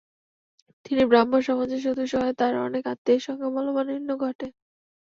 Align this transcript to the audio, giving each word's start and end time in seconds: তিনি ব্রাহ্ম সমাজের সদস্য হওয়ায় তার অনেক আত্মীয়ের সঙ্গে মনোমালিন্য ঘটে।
তিনি 0.85 1.03
ব্রাহ্ম 1.05 1.33
সমাজের 1.47 1.81
সদস্য 1.87 2.13
হওয়ায় 2.15 2.37
তার 2.39 2.53
অনেক 2.67 2.83
আত্মীয়ের 2.93 3.25
সঙ্গে 3.27 3.47
মনোমালিন্য 3.55 4.09
ঘটে। 4.23 4.47